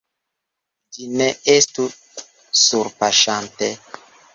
Ĝi 0.97 1.05
ne 1.21 1.29
estu 1.57 1.87
surpaŝanta. 2.65 3.75